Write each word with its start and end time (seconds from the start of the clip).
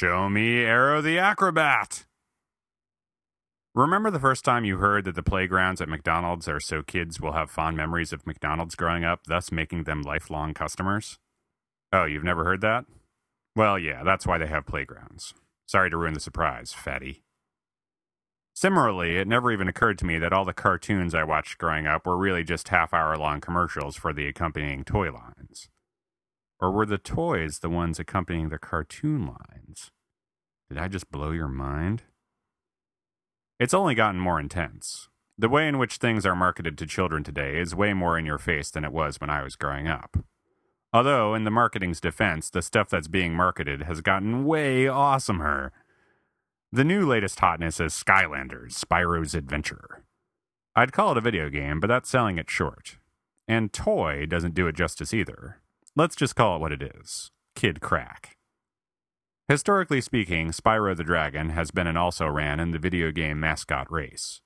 Show 0.00 0.30
me 0.30 0.60
Aero 0.60 1.02
the 1.02 1.18
Acro-Bat. 1.18 2.06
Remember 3.74 4.10
the 4.10 4.18
first 4.18 4.46
time 4.46 4.64
you 4.64 4.78
heard 4.78 5.04
that 5.04 5.14
the 5.14 5.22
playgrounds 5.22 5.82
at 5.82 5.90
McDonald's 5.90 6.48
are 6.48 6.58
so 6.58 6.82
kids 6.82 7.20
will 7.20 7.32
have 7.32 7.50
fond 7.50 7.76
memories 7.76 8.10
of 8.10 8.26
McDonald's 8.26 8.74
growing 8.74 9.04
up, 9.04 9.24
thus 9.26 9.52
making 9.52 9.84
them 9.84 10.00
lifelong 10.00 10.54
customers? 10.54 11.18
Oh, 11.92 12.06
you've 12.06 12.24
never 12.24 12.44
heard 12.44 12.62
that? 12.62 12.86
Well, 13.54 13.78
yeah, 13.78 14.02
that's 14.02 14.26
why 14.26 14.38
they 14.38 14.46
have 14.46 14.64
playgrounds. 14.64 15.34
Sorry 15.66 15.90
to 15.90 15.98
ruin 15.98 16.14
the 16.14 16.20
surprise, 16.20 16.72
fatty. 16.72 17.22
Similarly, 18.54 19.18
it 19.18 19.28
never 19.28 19.52
even 19.52 19.68
occurred 19.68 19.98
to 19.98 20.06
me 20.06 20.16
that 20.16 20.32
all 20.32 20.46
the 20.46 20.54
cartoons 20.54 21.14
I 21.14 21.24
watched 21.24 21.58
growing 21.58 21.86
up 21.86 22.06
were 22.06 22.16
really 22.16 22.42
just 22.42 22.68
half 22.68 22.94
hour 22.94 23.18
long 23.18 23.42
commercials 23.42 23.96
for 23.96 24.14
the 24.14 24.28
accompanying 24.28 24.82
toy 24.82 25.12
lines. 25.12 25.68
Or 26.60 26.70
were 26.70 26.86
the 26.86 26.98
toys 26.98 27.60
the 27.60 27.70
ones 27.70 27.98
accompanying 27.98 28.50
the 28.50 28.58
cartoon 28.58 29.26
lines? 29.26 29.90
Did 30.68 30.78
I 30.78 30.88
just 30.88 31.10
blow 31.10 31.30
your 31.30 31.48
mind? 31.48 32.02
It's 33.58 33.74
only 33.74 33.94
gotten 33.94 34.20
more 34.20 34.38
intense. 34.38 35.08
The 35.38 35.48
way 35.48 35.66
in 35.66 35.78
which 35.78 35.96
things 35.96 36.26
are 36.26 36.36
marketed 36.36 36.76
to 36.78 36.86
children 36.86 37.24
today 37.24 37.58
is 37.58 37.74
way 37.74 37.94
more 37.94 38.18
in 38.18 38.26
your 38.26 38.38
face 38.38 38.70
than 38.70 38.84
it 38.84 38.92
was 38.92 39.20
when 39.20 39.30
I 39.30 39.42
was 39.42 39.56
growing 39.56 39.88
up. 39.88 40.18
Although, 40.92 41.34
in 41.34 41.44
the 41.44 41.50
marketing's 41.50 42.00
defense, 42.00 42.50
the 42.50 42.62
stuff 42.62 42.90
that's 42.90 43.08
being 43.08 43.34
marketed 43.34 43.82
has 43.82 44.00
gotten 44.00 44.44
way 44.44 44.84
awesomer. 44.84 45.70
The 46.72 46.84
new 46.84 47.06
latest 47.06 47.40
hotness 47.40 47.80
is 47.80 47.94
Skylanders 47.94 48.72
Spyro's 48.72 49.34
Adventure. 49.34 50.04
I'd 50.76 50.92
call 50.92 51.12
it 51.12 51.18
a 51.18 51.22
video 51.22 51.48
game, 51.48 51.80
but 51.80 51.86
that's 51.86 52.08
selling 52.08 52.38
it 52.38 52.50
short. 52.50 52.98
And 53.48 53.72
Toy 53.72 54.26
doesn't 54.26 54.54
do 54.54 54.66
it 54.66 54.76
justice 54.76 55.14
either. 55.14 55.60
Let's 56.00 56.16
just 56.16 56.34
call 56.34 56.56
it 56.56 56.60
what 56.60 56.72
it 56.72 56.80
is 56.82 57.30
Kid 57.54 57.82
Crack. 57.82 58.38
Historically 59.48 60.00
speaking, 60.00 60.48
Spyro 60.48 60.96
the 60.96 61.04
Dragon 61.04 61.50
has 61.50 61.70
been 61.70 61.86
and 61.86 61.98
also 61.98 62.26
ran 62.26 62.58
in 62.58 62.70
the 62.70 62.78
video 62.78 63.10
game 63.10 63.38
mascot 63.38 63.92
race. 63.92 64.40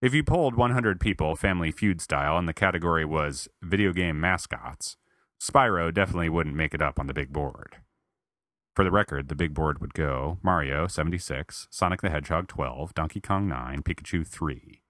If 0.00 0.14
you 0.14 0.22
polled 0.22 0.54
100 0.54 1.00
people 1.00 1.34
Family 1.34 1.72
Feud 1.72 2.00
style 2.00 2.38
and 2.38 2.46
the 2.46 2.52
category 2.52 3.04
was 3.04 3.48
video 3.60 3.92
game 3.92 4.20
mascots, 4.20 4.96
Spyro 5.42 5.92
definitely 5.92 6.28
wouldn't 6.28 6.54
make 6.54 6.74
it 6.74 6.80
up 6.80 7.00
on 7.00 7.08
the 7.08 7.12
big 7.12 7.32
board. 7.32 7.78
For 8.76 8.84
the 8.84 8.92
record, 8.92 9.28
the 9.28 9.34
big 9.34 9.52
board 9.52 9.80
would 9.80 9.94
go 9.94 10.38
Mario 10.44 10.86
76, 10.86 11.66
Sonic 11.72 12.02
the 12.02 12.10
Hedgehog 12.10 12.46
12, 12.46 12.94
Donkey 12.94 13.20
Kong 13.20 13.48
9, 13.48 13.82
Pikachu 13.82 14.24
3. 14.24 14.80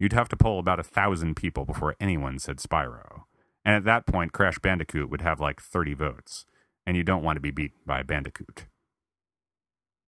You'd 0.00 0.14
have 0.14 0.28
to 0.30 0.36
poll 0.36 0.58
about 0.58 0.80
a 0.80 0.82
thousand 0.82 1.36
people 1.36 1.64
before 1.64 1.94
anyone 2.00 2.40
said 2.40 2.56
Spyro. 2.56 3.26
And 3.64 3.74
at 3.74 3.84
that 3.84 4.06
point, 4.06 4.32
Crash 4.32 4.58
Bandicoot 4.58 5.10
would 5.10 5.20
have 5.20 5.40
like 5.40 5.60
30 5.60 5.94
votes. 5.94 6.46
And 6.86 6.96
you 6.96 7.04
don't 7.04 7.22
want 7.22 7.36
to 7.36 7.40
be 7.40 7.50
beaten 7.50 7.78
by 7.86 8.02
Bandicoot. 8.02 8.66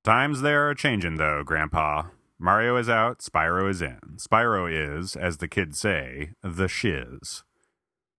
Times 0.04 0.40
there 0.40 0.68
are 0.68 0.74
changing, 0.74 1.16
though, 1.16 1.42
Grandpa. 1.44 2.04
Mario 2.38 2.76
is 2.76 2.88
out, 2.88 3.20
Spyro 3.20 3.70
is 3.70 3.80
in. 3.80 4.00
Spyro 4.16 4.66
is, 4.68 5.14
as 5.14 5.36
the 5.36 5.46
kids 5.46 5.78
say, 5.78 6.30
the 6.42 6.66
shiz. 6.66 7.44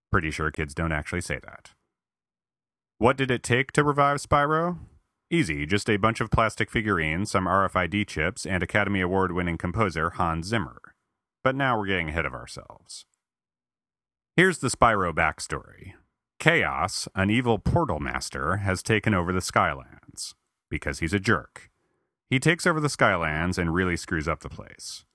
Pretty 0.09 0.31
sure 0.31 0.49
kids 0.49 0.73
don't 0.73 0.93
actually 0.93 1.19
say 1.19 1.39
that. 1.43 1.71
What 2.99 3.17
did 3.17 3.29
it 3.29 3.43
take 3.43 3.73
to 3.73 3.83
revive 3.83 4.19
Spyro? 4.19 4.77
Easy, 5.29 5.65
just 5.65 5.89
a 5.89 5.97
bunch 5.97 6.21
of 6.21 6.31
plastic 6.31 6.69
figurines, 6.69 7.31
some 7.31 7.47
RFID 7.47 8.07
chips, 8.07 8.45
and 8.45 8.63
Academy 8.63 9.01
Award 9.01 9.33
winning 9.33 9.57
composer 9.57 10.11
Hans 10.11 10.47
Zimmer. 10.47 10.79
But 11.43 11.55
now 11.55 11.77
we're 11.77 11.87
getting 11.87 12.09
ahead 12.09 12.25
of 12.25 12.33
ourselves. 12.33 13.05
Here's 14.35 14.57
the 14.57 14.69
Spyro 14.69 15.13
backstory 15.13 15.93
Kaos, 16.39 17.07
an 17.13 17.29
evil 17.29 17.59
portal 17.59 17.99
master, 17.99 18.57
has 18.57 18.81
taken 18.81 19.13
over 19.13 19.31
the 19.31 19.41
Skylands 19.41 20.33
because 20.71 20.97
he's 20.97 21.13
a 21.13 21.19
jerk. 21.19 21.69
He 22.31 22.39
takes 22.39 22.65
over 22.65 22.79
the 22.79 22.87
Skylands 22.87 23.59
and 23.59 23.75
really 23.75 23.95
screws 23.95 24.27
up 24.27 24.39
the 24.39 24.49
place. 24.49 25.05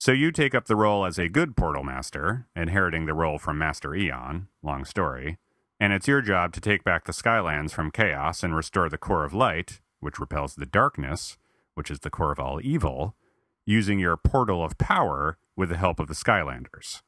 So 0.00 0.10
you 0.10 0.32
take 0.32 0.54
up 0.54 0.68
the 0.68 0.74
role 0.74 1.04
as 1.04 1.18
a 1.18 1.28
good 1.28 1.54
portal 1.54 1.84
master, 1.84 2.46
inheriting 2.56 3.04
the 3.04 3.12
role 3.12 3.36
from 3.36 3.58
Master 3.58 3.94
Eon, 3.94 4.48
long 4.62 4.86
story, 4.86 5.36
and 5.78 5.92
it's 5.92 6.08
your 6.08 6.22
job 6.22 6.54
to 6.54 6.60
take 6.62 6.82
back 6.82 7.04
the 7.04 7.12
Skylands 7.12 7.72
from 7.72 7.90
Kaos 7.90 8.42
and 8.42 8.56
restore 8.56 8.88
the 8.88 8.96
core 8.96 9.26
of 9.26 9.34
light, 9.34 9.82
which 10.00 10.18
repels 10.18 10.54
the 10.54 10.64
darkness, 10.64 11.36
which 11.74 11.90
is 11.90 11.98
the 11.98 12.08
core 12.08 12.32
of 12.32 12.40
all 12.40 12.58
evil, 12.62 13.16
using 13.66 13.98
your 13.98 14.16
portal 14.16 14.64
of 14.64 14.78
power 14.78 15.36
with 15.56 15.68
the 15.68 15.76
help 15.76 16.00
of 16.00 16.08
the 16.08 16.14
Skylanders. 16.14 17.02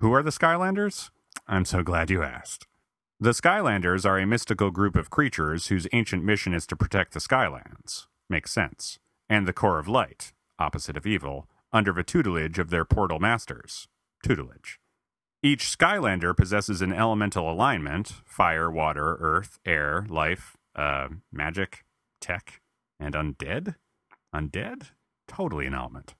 Who 0.00 0.14
are 0.14 0.22
the 0.22 0.30
Skylanders? 0.30 1.10
I'm 1.46 1.66
so 1.66 1.82
glad 1.82 2.08
you 2.08 2.22
asked. 2.22 2.66
The 3.20 3.32
Skylanders 3.32 4.06
are 4.06 4.18
a 4.18 4.26
mystical 4.26 4.70
group 4.70 4.96
of 4.96 5.10
creatures 5.10 5.66
whose 5.66 5.86
ancient 5.92 6.24
mission 6.24 6.54
is 6.54 6.66
to 6.68 6.76
protect 6.76 7.12
the 7.12 7.20
Skylands. 7.20 8.06
Makes 8.26 8.50
sense. 8.50 8.98
And 9.28 9.46
the 9.46 9.52
core 9.52 9.78
of 9.78 9.88
light, 9.88 10.32
opposite 10.58 10.96
of 10.96 11.06
evil, 11.06 11.50
under 11.70 11.92
the 11.92 12.02
tutelage 12.02 12.58
of 12.58 12.70
their 12.70 12.86
portal 12.86 13.18
masters. 13.18 13.88
Tutelage. 14.24 14.80
Each 15.42 15.64
Skylander 15.66 16.34
possesses 16.34 16.80
an 16.80 16.94
elemental 16.94 17.52
alignment 17.52 18.22
fire, 18.24 18.70
water, 18.70 19.18
earth, 19.20 19.58
air, 19.66 20.06
life, 20.08 20.56
uh, 20.74 21.08
magic, 21.30 21.84
tech, 22.22 22.62
and 22.98 23.14
undead? 23.14 23.74
Undead? 24.34 24.92
Totally 25.28 25.66
an 25.66 25.74
element. 25.74 26.14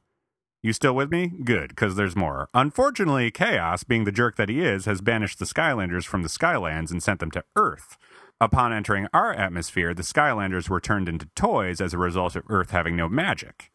You 0.62 0.75
still 0.75 0.94
with 0.94 1.10
me? 1.10 1.32
Good, 1.43 1.71
because 1.71 1.97
there's 1.97 2.15
more. 2.15 2.50
Unfortunately, 2.53 3.31
Kaos, 3.31 3.82
being 3.82 4.04
the 4.04 4.12
jerk 4.12 4.37
that 4.37 4.50
he 4.50 4.60
is, 4.60 4.84
has 4.84 5.00
banished 5.00 5.38
the 5.38 5.47
Skylanders 5.47 6.04
from 6.04 6.22
the 6.22 6.28
Skylands 6.28 6.91
and 6.91 7.03
sent 7.03 7.21
them 7.21 7.31
to 7.31 7.44
Earth. 7.56 7.97
Upon 8.43 8.72
entering 8.72 9.06
our 9.15 9.32
atmosphere, 9.32 9.94
the 9.94 10.03
Skylanders 10.03 10.69
were 10.69 10.81
turned 10.81 11.09
into 11.09 11.26
toys 11.34 11.81
as 11.81 11.94
a 11.94 11.98
result 11.98 12.37
of 12.37 12.44
Earth 12.48 12.71
having 12.71 12.94
no 12.94 13.09
magic. 13.09 13.71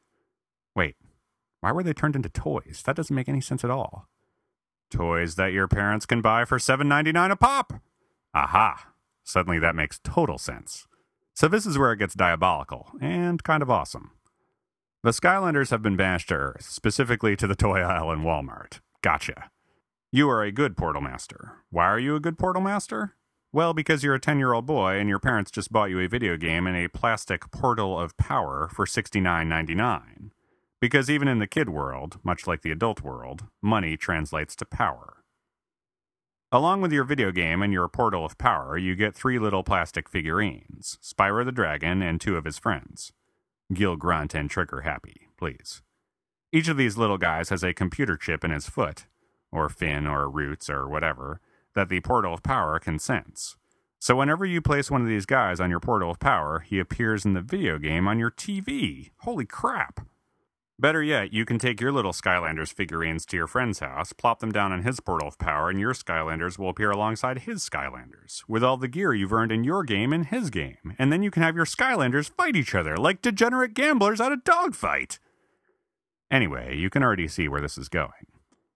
Wait, 0.75 0.95
why 1.61 1.71
were 1.71 1.83
they 1.83 1.93
turned 1.93 2.15
into 2.15 2.29
toys? 2.29 2.83
That 2.85 2.95
doesn't 2.95 3.15
make 3.15 3.29
any 3.29 3.41
sense 3.41 3.63
at 3.63 3.71
all. 3.71 4.07
Toys 4.91 5.35
that 5.35 5.53
your 5.53 5.67
parents 5.67 6.05
can 6.05 6.21
buy 6.21 6.45
for 6.45 6.59
$7.99 6.59 7.31
a 7.31 7.35
pop. 7.35 7.73
Aha! 8.35 8.89
Suddenly 9.23 9.57
that 9.59 9.75
makes 9.75 9.99
total 10.03 10.37
sense. 10.37 10.87
So 11.33 11.47
this 11.47 11.65
is 11.65 11.77
where 11.77 11.91
it 11.91 11.97
gets 11.97 12.13
diabolical 12.13 12.91
and 13.01 13.43
kind 13.43 13.63
of 13.63 13.71
awesome. 13.71 14.11
The 15.05 15.11
Skylanders 15.11 15.69
have 15.69 15.83
been 15.83 15.95
banished 15.95 16.29
to 16.29 16.33
Earth, 16.33 16.63
specifically 16.67 17.35
to 17.35 17.45
the 17.45 17.53
toy 17.53 17.81
aisle 17.81 18.11
in 18.11 18.21
Walmart. 18.21 18.79
Gotcha. 19.03 19.51
You 20.11 20.27
are 20.31 20.41
a 20.41 20.51
good 20.51 20.75
portal 20.75 20.99
master. 20.99 21.59
Why 21.69 21.85
are 21.85 21.99
you 21.99 22.15
a 22.15 22.19
good 22.19 22.39
portal 22.39 22.63
master? 22.63 23.13
Well, 23.53 23.75
because 23.75 24.03
you're 24.03 24.15
a 24.15 24.19
10 24.19 24.39
year 24.39 24.53
old 24.53 24.65
boy 24.65 24.97
and 24.97 25.07
your 25.07 25.19
parents 25.19 25.51
just 25.51 25.71
bought 25.71 25.91
you 25.91 25.99
a 25.99 26.07
video 26.07 26.37
game 26.37 26.65
and 26.65 26.75
a 26.75 26.89
plastic 26.89 27.51
portal 27.51 27.99
of 27.99 28.17
power 28.17 28.67
for 28.73 28.87
$69.99. 28.87 30.31
Because 30.81 31.07
even 31.07 31.27
in 31.27 31.37
the 31.37 31.45
kid 31.45 31.69
world, 31.69 32.17
much 32.23 32.47
like 32.47 32.63
the 32.63 32.71
adult 32.71 33.03
world, 33.03 33.43
money 33.61 33.97
translates 33.97 34.55
to 34.55 34.65
power. 34.65 35.17
Along 36.51 36.81
with 36.81 36.91
your 36.91 37.03
video 37.03 37.31
game 37.31 37.61
and 37.61 37.71
your 37.71 37.87
portal 37.87 38.25
of 38.25 38.39
power, 38.39 38.75
you 38.75 38.95
get 38.95 39.13
three 39.13 39.37
little 39.37 39.61
plastic 39.61 40.09
figurines 40.09 40.97
Spyro 41.03 41.45
the 41.45 41.51
Dragon 41.51 42.01
and 42.01 42.19
two 42.19 42.37
of 42.37 42.45
his 42.45 42.57
friends. 42.57 43.13
Gill 43.73 43.95
Grunt 43.95 44.35
and 44.35 44.49
Trigger 44.49 44.81
Happy, 44.81 45.27
please. 45.37 45.81
Each 46.51 46.67
of 46.67 46.77
these 46.77 46.97
little 46.97 47.17
guys 47.17 47.49
has 47.49 47.63
a 47.63 47.73
computer 47.73 48.15
chip 48.15 48.43
in 48.43 48.51
his 48.51 48.69
foot, 48.69 49.05
or 49.51 49.69
fin, 49.69 50.05
or 50.07 50.29
roots, 50.29 50.69
or 50.69 50.87
whatever, 50.87 51.41
that 51.73 51.89
the 51.89 51.99
portal 52.01 52.33
of 52.33 52.43
power 52.43 52.79
can 52.79 52.99
sense. 52.99 53.57
So 53.99 54.15
whenever 54.15 54.45
you 54.45 54.61
place 54.61 54.91
one 54.91 55.01
of 55.01 55.07
these 55.07 55.25
guys 55.25 55.59
on 55.59 55.71
your 55.71 55.79
portal 55.79 56.11
of 56.11 56.19
power, 56.19 56.59
he 56.59 56.79
appears 56.79 57.25
in 57.25 57.33
the 57.33 57.41
video 57.41 57.79
game 57.79 58.07
on 58.07 58.19
your 58.19 58.31
TV. 58.31 59.11
Holy 59.21 59.45
crap! 59.45 60.07
Better 60.77 61.01
yet, 61.01 61.31
you 61.31 61.45
can 61.45 61.57
take 61.57 61.79
your 61.79 61.93
little 61.93 62.11
Skylanders 62.11 62.73
figurines 62.73 63.25
to 63.27 63.37
your 63.37 63.47
friend's 63.47 63.79
house, 63.79 64.11
plop 64.11 64.39
them 64.39 64.51
down 64.51 64.73
in 64.73 64.83
his 64.83 64.99
portal 64.99 65.29
of 65.29 65.37
power, 65.37 65.69
and 65.69 65.79
your 65.79 65.93
Skylanders 65.93 66.59
will 66.59 66.67
appear 66.67 66.91
alongside 66.91 67.39
his 67.39 67.67
Skylanders, 67.67 68.43
with 68.45 68.61
all 68.61 68.75
the 68.75 68.89
gear 68.89 69.13
you've 69.13 69.31
earned 69.31 69.53
in 69.53 69.63
your 69.63 69.83
game 69.83 70.11
in 70.11 70.25
his 70.25 70.49
game. 70.49 70.93
And 70.99 71.13
then 71.13 71.23
you 71.23 71.31
can 71.31 71.43
have 71.43 71.55
your 71.55 71.65
Skylanders 71.65 72.29
fight 72.29 72.57
each 72.57 72.75
other 72.75 72.97
like 72.97 73.21
degenerate 73.21 73.73
gamblers 73.73 74.19
at 74.19 74.33
a 74.33 74.37
dogfight. 74.37 75.17
Anyway, 76.29 76.75
you 76.75 76.89
can 76.89 77.03
already 77.03 77.29
see 77.29 77.47
where 77.47 77.61
this 77.61 77.77
is 77.77 77.87
going. 77.87 78.27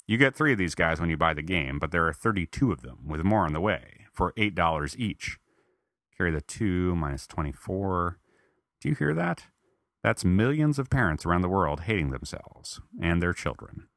You 0.07 0.17
get 0.17 0.35
three 0.35 0.53
of 0.53 0.57
these 0.57 0.75
guys 0.75 1.01
when 1.01 1.09
you 1.09 1.17
buy 1.17 1.33
the 1.33 1.41
game, 1.41 1.79
but 1.79 1.91
there 1.91 2.07
are 2.07 2.13
32 2.13 2.71
of 2.71 2.81
them, 2.81 2.99
with 3.05 3.25
more 3.25 3.45
on 3.45 3.51
the 3.51 3.59
way, 3.59 4.05
for 4.13 4.31
$8 4.37 4.95
each. 4.97 5.37
Carry 6.17 6.31
the 6.31 6.39
2 6.39 6.95
minus 6.95 7.27
24. 7.27 8.19
Do 8.79 8.87
you 8.87 8.95
hear 8.95 9.13
that? 9.13 9.47
That's 10.03 10.23
millions 10.23 10.79
of 10.79 10.89
parents 10.89 11.25
around 11.25 11.41
the 11.41 11.49
world 11.49 11.81
hating 11.81 12.11
themselves 12.11 12.79
and 13.01 13.21
their 13.21 13.33
children. 13.33 13.87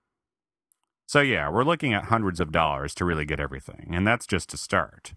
So, 1.06 1.20
yeah, 1.20 1.50
we're 1.50 1.64
looking 1.64 1.92
at 1.92 2.04
hundreds 2.04 2.40
of 2.40 2.52
dollars 2.52 2.94
to 2.96 3.04
really 3.04 3.24
get 3.24 3.38
everything, 3.38 3.90
and 3.92 4.06
that's 4.06 4.26
just 4.26 4.48
to 4.50 4.56
start. 4.56 5.14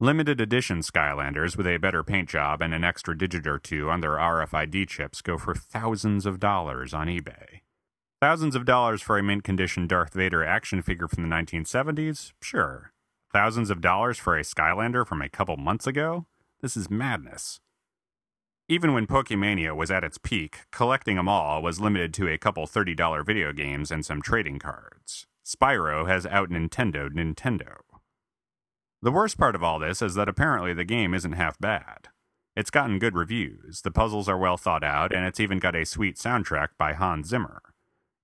Limited 0.00 0.40
edition 0.40 0.80
Skylanders 0.80 1.56
with 1.56 1.66
a 1.66 1.78
better 1.78 2.02
paint 2.02 2.28
job 2.28 2.60
and 2.60 2.74
an 2.74 2.84
extra 2.84 3.16
digit 3.16 3.46
or 3.46 3.58
two 3.58 3.90
on 3.90 4.00
their 4.00 4.16
RFID 4.16 4.88
chips 4.88 5.22
go 5.22 5.38
for 5.38 5.54
thousands 5.54 6.26
of 6.26 6.40
dollars 6.40 6.92
on 6.92 7.06
eBay. 7.06 7.60
Thousands 8.20 8.54
of 8.54 8.64
dollars 8.64 9.02
for 9.02 9.18
a 9.18 9.22
mint 9.22 9.44
condition 9.44 9.86
Darth 9.86 10.14
Vader 10.14 10.44
action 10.44 10.80
figure 10.80 11.08
from 11.08 11.28
the 11.28 11.34
1970s? 11.34 12.32
Sure. 12.40 12.92
Thousands 13.32 13.70
of 13.70 13.80
dollars 13.80 14.18
for 14.18 14.36
a 14.36 14.42
Skylander 14.42 15.06
from 15.06 15.22
a 15.22 15.28
couple 15.28 15.56
months 15.56 15.86
ago? 15.86 16.26
This 16.60 16.76
is 16.76 16.90
madness. 16.90 17.60
Even 18.72 18.94
when 18.94 19.06
Pokemania 19.06 19.76
was 19.76 19.90
at 19.90 20.02
its 20.02 20.16
peak, 20.16 20.60
collecting 20.70 21.16
them 21.16 21.28
all 21.28 21.60
was 21.60 21.78
limited 21.78 22.14
to 22.14 22.26
a 22.26 22.38
couple 22.38 22.66
$30 22.66 23.26
video 23.26 23.52
games 23.52 23.90
and 23.90 24.02
some 24.02 24.22
trading 24.22 24.58
cards. 24.58 25.26
Spyro 25.44 26.08
has 26.08 26.24
out 26.24 26.48
Nintendoed 26.48 27.10
Nintendo. 27.10 27.80
The 29.02 29.12
worst 29.12 29.36
part 29.36 29.54
of 29.54 29.62
all 29.62 29.78
this 29.78 30.00
is 30.00 30.14
that 30.14 30.26
apparently 30.26 30.72
the 30.72 30.86
game 30.86 31.12
isn't 31.12 31.32
half 31.32 31.58
bad. 31.58 32.08
It's 32.56 32.70
gotten 32.70 32.98
good 32.98 33.14
reviews, 33.14 33.82
the 33.82 33.90
puzzles 33.90 34.26
are 34.26 34.38
well 34.38 34.56
thought 34.56 34.82
out, 34.82 35.14
and 35.14 35.26
it's 35.26 35.38
even 35.38 35.58
got 35.58 35.76
a 35.76 35.84
sweet 35.84 36.16
soundtrack 36.16 36.68
by 36.78 36.94
Hans 36.94 37.28
Zimmer. 37.28 37.60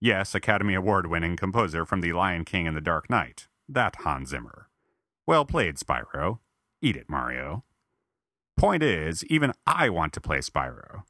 Yes, 0.01 0.35
Academy 0.35 0.73
Award 0.73 1.09
winning 1.09 1.37
composer 1.37 1.85
from 1.85 2.01
The 2.01 2.15
Lion 2.15 2.47
King 2.47 2.67
and 2.67 2.75
The 2.75 2.81
Dark 2.81 3.11
Knight. 3.11 3.49
That 3.69 3.97
Hans 3.97 4.31
Zimmer. 4.31 4.71
Well 5.27 5.45
played, 5.45 5.77
Spyro. 5.77 6.39
Eat 6.81 6.97
it, 6.97 7.11
Mario. 7.11 7.65
Point 8.59 8.83
is, 8.83 9.25
even 9.27 9.53
I 9.69 9.89
want 9.89 10.13
to 10.15 10.21
play 10.21 10.39
Spyro. 10.39 11.05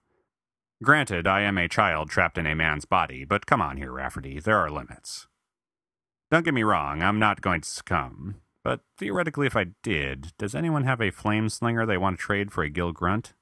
Granted, 0.82 1.26
I 1.26 1.40
am 1.40 1.56
a 1.56 1.66
child 1.66 2.10
trapped 2.10 2.36
in 2.36 2.46
a 2.46 2.54
man's 2.54 2.84
body, 2.84 3.24
but 3.24 3.46
come 3.46 3.62
on 3.62 3.78
here, 3.78 3.90
Rafferty, 3.90 4.38
there 4.38 4.58
are 4.58 4.70
limits. 4.70 5.28
Don't 6.30 6.44
get 6.44 6.52
me 6.52 6.62
wrong, 6.62 7.02
I'm 7.02 7.18
not 7.18 7.40
going 7.40 7.62
to 7.62 7.68
succumb. 7.68 8.42
But 8.62 8.82
theoretically, 8.98 9.46
if 9.46 9.56
I 9.56 9.68
did, 9.82 10.34
does 10.36 10.54
anyone 10.54 10.84
have 10.84 11.00
a 11.00 11.10
flame 11.10 11.48
slinger 11.48 11.86
they 11.86 11.96
want 11.96 12.18
to 12.18 12.22
trade 12.22 12.52
for 12.52 12.62
a 12.62 12.68
gill 12.68 12.92
grunt? 12.92 13.32